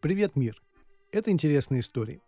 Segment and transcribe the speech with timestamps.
[0.00, 0.62] Привет, мир!
[1.10, 2.20] Это интересная история.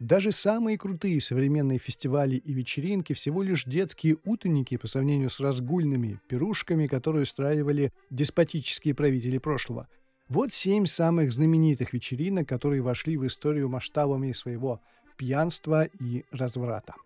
[0.00, 6.20] Даже самые крутые современные фестивали и вечеринки всего лишь детские утренники по сравнению с разгульными
[6.28, 9.88] пирушками, которые устраивали деспотические правители прошлого.
[10.28, 14.80] Вот семь самых знаменитых вечеринок, которые вошли в историю масштабами своего
[15.16, 16.96] пьянства и разврата.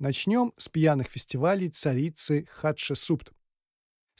[0.00, 3.32] Начнем с пьяных фестивалей царицы Хатшесупт.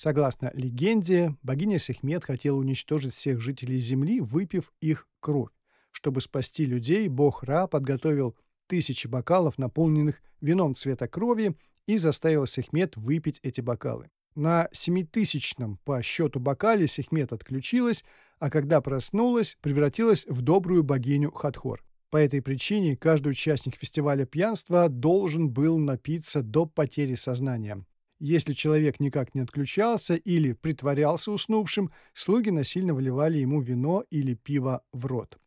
[0.03, 5.51] Согласно легенде, богиня Сехмет хотела уничтожить всех жителей Земли, выпив их кровь.
[5.91, 8.35] Чтобы спасти людей, бог Ра подготовил
[8.67, 11.55] тысячи бокалов, наполненных вином цвета крови,
[11.87, 14.09] и заставил Сехмет выпить эти бокалы.
[14.35, 18.03] На семитысячном по счету бокале Сехмет отключилась,
[18.39, 21.85] а когда проснулась, превратилась в добрую богиню Хатхор.
[22.09, 27.85] По этой причине каждый участник фестиваля пьянства должен был напиться до потери сознания.
[28.21, 34.85] Если человек никак не отключался или притворялся уснувшим, слуги насильно вливали ему вино или пиво
[34.93, 35.39] в рот.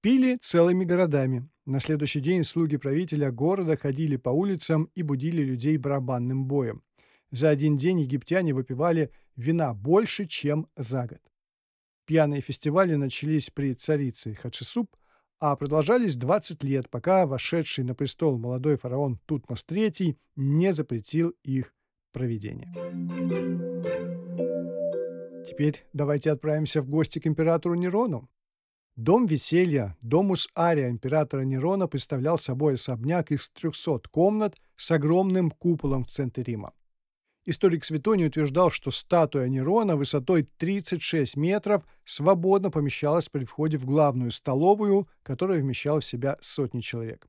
[0.00, 1.46] Пили целыми городами.
[1.66, 6.82] На следующий день слуги правителя города ходили по улицам и будили людей барабанным боем.
[7.32, 11.20] За один день египтяне выпивали вина больше, чем за год.
[12.06, 14.96] Пьяные фестивали начались при царице Хатшесуп,
[15.38, 21.74] а продолжались 20 лет, пока вошедший на престол молодой фараон Тутмос III не запретил их
[22.12, 22.72] проведения.
[25.46, 28.28] Теперь давайте отправимся в гости к императору Нерону.
[28.96, 36.04] Дом веселья, домус Ария императора Нерона представлял собой особняк из 300 комнат с огромным куполом
[36.04, 36.74] в центре Рима.
[37.46, 44.30] Историк Светоний утверждал, что статуя Нерона высотой 36 метров свободно помещалась при входе в главную
[44.30, 47.26] столовую, которая вмещала в себя сотни человек.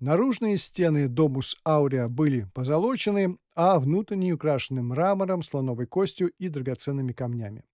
[0.00, 7.66] Наружные стены Домус Аурия были позолочены, а внутренние украшены мрамором, слоновой костью и драгоценными камнями.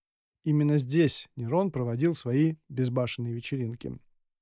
[0.42, 3.96] Именно здесь Нерон проводил свои безбашенные вечеринки.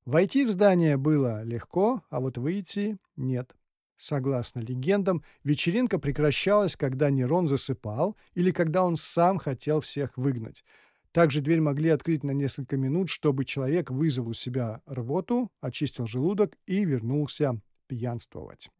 [0.06, 3.54] Войти в здание было легко, а вот выйти— нет.
[3.98, 10.64] Согласно легендам, вечеринка прекращалась, когда Нерон засыпал или когда он сам хотел всех выгнать.
[11.12, 16.56] Также дверь могли открыть на несколько минут, чтобы человек вызвал у себя рвоту, очистил желудок
[16.66, 17.60] и вернулся
[17.94, 18.70] пьянствовать.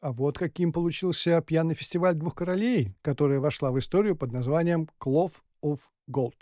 [0.00, 5.40] А вот каким получился пьяный фестиваль двух королей, которая вошла в историю под названием Cloth
[5.62, 5.80] of
[6.10, 6.34] Gold.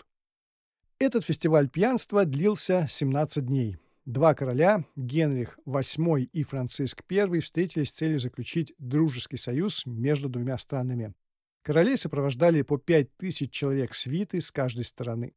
[0.99, 3.77] Этот фестиваль пьянства длился 17 дней.
[4.05, 10.57] Два короля, Генрих VIII и Франциск I, встретились с целью заключить дружеский союз между двумя
[10.57, 11.13] странами.
[11.63, 15.33] Королей сопровождали по 5000 человек свиты с каждой стороны.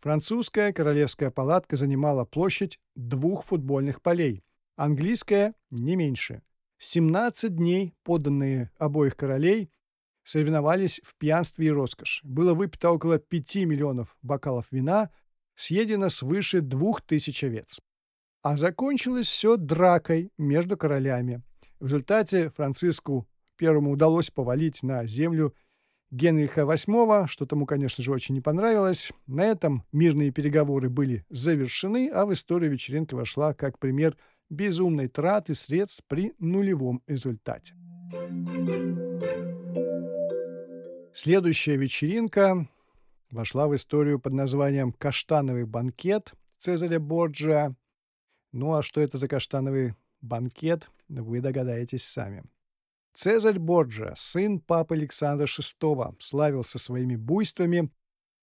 [0.00, 4.44] Французская королевская палатка занимала площадь двух футбольных полей,
[4.76, 6.42] английская– не меньше.
[6.78, 9.70] 17 дней подданные обоих королей
[10.22, 12.20] соревновались в пьянстве и роскошь.
[12.22, 15.10] Было выпито около 5 миллионов бокалов вина,
[15.56, 17.80] съедено свыше двух тысяч овец.
[18.42, 21.42] А закончилось все дракой между королями.
[21.80, 23.26] В результате Франциску
[23.56, 25.56] первому удалось повалить на землю
[26.10, 29.12] Генриха VIII, что тому, конечно же, очень не понравилось.
[29.26, 34.16] На этом мирные переговоры были завершены, а в историю вечеринка вошла как пример
[34.48, 37.74] безумной траты средств при нулевом результате.
[41.12, 42.68] Следующая вечеринка
[43.30, 47.74] вошла в историю под названием «Каштановый банкет» Цезаря Борджиа.
[48.52, 52.44] Ну а что это за каштановый банкет, вы догадаетесь сами.
[53.14, 57.90] Цезарь Борджиа, сын папы Александра VI, славился своими буйствами.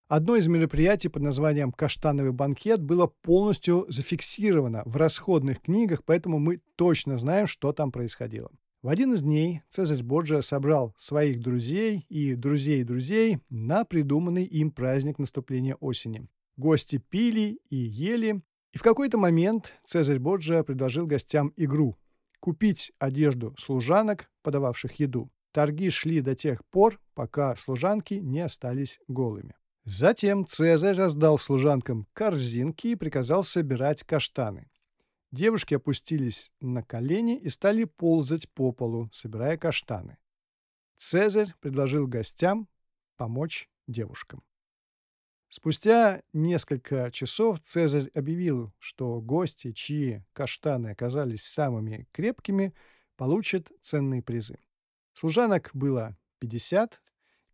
[0.08, 6.60] Одно из мероприятий под названием «Каштановый банкет» было полностью зафиксировано в расходных книгах, поэтому мы
[6.76, 8.50] точно знаем, что там происходило.
[8.82, 14.70] В один из дней Цезарь Борджиа собрал своих друзей и друзей друзей на придуманный им
[14.70, 16.28] праздник наступления осени.
[16.56, 21.96] Гости пили и ели, и в какой-то момент Цезарь Борджиа предложил гостям игру
[22.46, 25.32] купить одежду служанок, подававших еду.
[25.50, 29.56] Торги шли до тех пор, пока служанки не остались голыми.
[29.84, 34.70] Затем Цезарь раздал служанкам корзинки и приказал собирать каштаны.
[35.32, 40.16] Девушки опустились на колени и стали ползать по полу, собирая каштаны.
[40.98, 42.68] Цезарь предложил гостям
[43.16, 44.44] помочь девушкам.
[45.66, 52.72] Спустя несколько часов Цезарь объявил, что гости, чьи каштаны оказались самыми крепкими,
[53.16, 54.60] получат ценные призы.
[55.14, 57.02] Служанок было 50,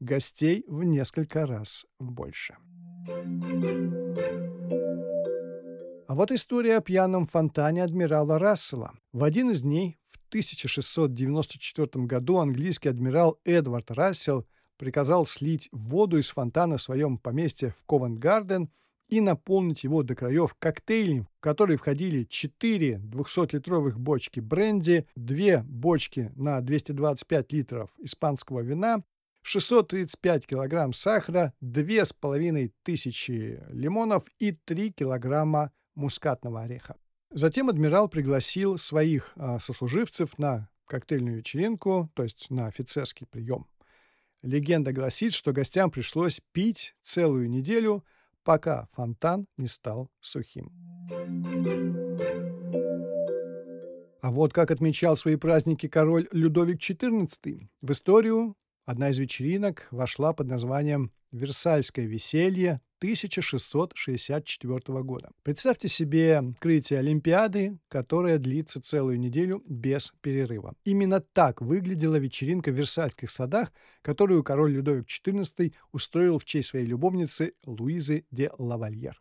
[0.01, 2.55] гостей в несколько раз больше.
[6.07, 8.93] А вот история о пьяном фонтане адмирала Рассела.
[9.15, 14.47] В один из дней в 1694 году английский адмирал Эдвард Рассел
[14.83, 18.69] приказал слить воду из фонтана в своем поместье в Ковент-Гарден
[19.09, 26.33] и наполнить его до краев коктейлем, в который входили 4 200-литровых бочки бренди, 2 бочки
[26.35, 29.05] на 225 литров испанского вина,
[29.43, 36.97] 635 килограмм сахара, 2500 лимонов и 3 килограмма мускатного ореха.
[37.31, 43.69] Затем адмирал пригласил своих а, сослуживцев на коктейльную вечеринку, то есть на офицерский прием.
[44.43, 48.05] Легенда гласит, что гостям пришлось пить целую неделю,
[48.43, 50.73] пока фонтан не стал сухим.
[54.21, 57.69] А вот как отмечал свои праздники король Людовик XIV.
[57.83, 65.31] В историю одна из вечеринок вошла под названием «Версальское веселье 1664 года.
[65.43, 70.77] Представьте себе открытие Олимпиады, которая длится целую неделю без перерыва.
[70.85, 76.87] Именно так выглядела вечеринка в Версальских садах, которую король Людовик XIV устроил в честь своей
[76.87, 79.19] любовницы Луизы де Лавальер.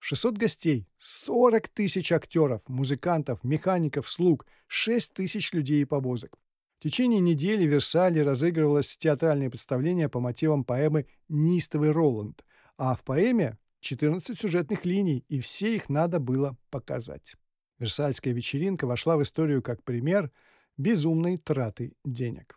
[0.00, 6.38] 600 гостей, 40 тысяч актеров, музыкантов, механиков, слуг, 6 тысяч людей и повозок.
[6.78, 12.44] В течение недели в Версале разыгрывалось театральное представление по мотивам поэмы «Неистовый Роланд»,
[12.76, 17.34] а в поэме 14 сюжетных линий, и все их надо было показать.
[17.80, 20.30] Версальская вечеринка вошла в историю как пример
[20.76, 22.56] безумной траты денег.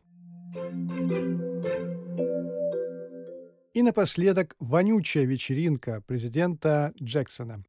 [3.73, 7.63] И напоследок вонючая вечеринка президента Джексона.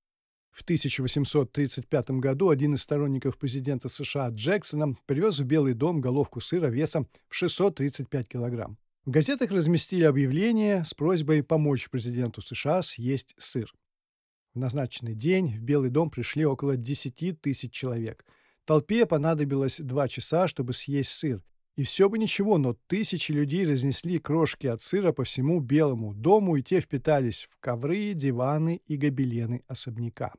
[0.53, 6.67] В 1835 году один из сторонников президента США Джексона привез в Белый дом головку сыра
[6.67, 8.77] весом в 635 килограмм.
[9.07, 13.73] В газетах разместили объявление с просьбой помочь президенту США съесть сыр.
[14.53, 18.27] В назначенный день в Белый дом пришли около 10 тысяч человек.
[18.67, 21.43] Толпе понадобилось два часа, чтобы съесть сыр.
[21.77, 26.57] И все бы ничего, но тысячи людей разнесли крошки от сыра по всему Белому дому,
[26.57, 30.35] и те впитались в ковры, диваны и гобелены особняка.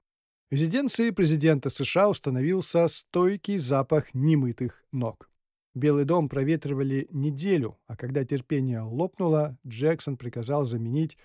[0.52, 5.28] В резиденции президента США установился стойкий запах немытых ног.
[5.74, 11.18] Белый дом проветривали неделю, а когда терпение лопнуло, Джексон приказал заменить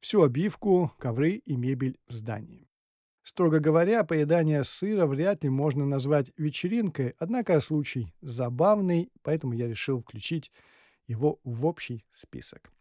[0.00, 2.68] всю обивку, ковры и мебель в здании.
[3.22, 10.00] Строго говоря, поедание сыра вряд ли можно назвать вечеринкой, однако случай забавный, поэтому я решил
[10.00, 10.50] включить
[11.06, 12.72] его в общий список.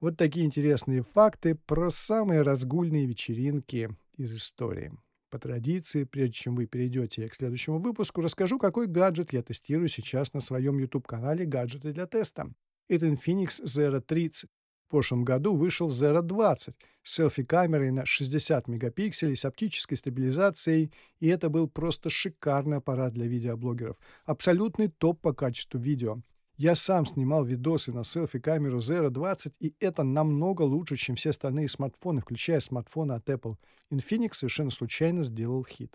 [0.00, 4.92] Вот такие интересные факты про самые разгульные вечеринки из истории.
[5.30, 10.32] По традиции, прежде чем вы перейдете к следующему выпуску, расскажу, какой гаджет я тестирую сейчас
[10.34, 12.52] на своем YouTube-канале «Гаджеты для теста».
[12.88, 14.48] Это Infinix Zero 30.
[14.88, 20.90] В прошлом году вышел Zero 20 с селфи-камерой на 60 мегапикселей с оптической стабилизацией,
[21.20, 23.98] и это был просто шикарный аппарат для видеоблогеров.
[24.24, 26.22] Абсолютный топ по качеству видео.
[26.56, 31.68] Я сам снимал видосы на селфи-камеру Zero 20, и это намного лучше, чем все остальные
[31.68, 33.56] смартфоны, включая смартфоны от Apple.
[33.90, 35.94] Infinix совершенно случайно сделал хит.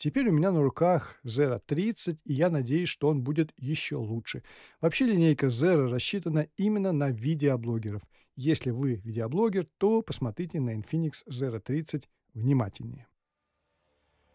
[0.00, 4.42] Теперь у меня на руках Zero 30, и я надеюсь, что он будет еще лучше.
[4.80, 8.00] Вообще линейка Zero рассчитана именно на видеоблогеров.
[8.34, 13.08] Если вы видеоблогер, то посмотрите на Infinix Zero 30 внимательнее.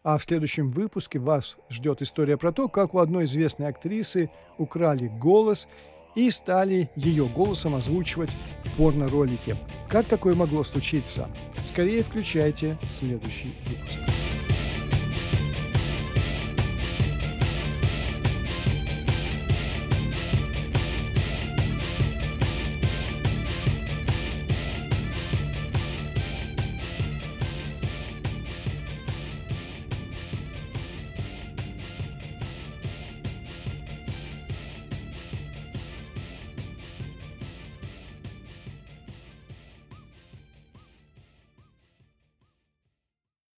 [0.04, 5.08] А в следующем выпуске вас ждет история про то, как у одной известной актрисы украли
[5.08, 5.66] голос
[6.14, 8.36] и стали ее голосом озвучивать
[8.76, 9.56] порно-ролики.
[9.88, 11.28] Как такое могло случиться?
[11.60, 14.15] Скорее включайте следующий выпуск.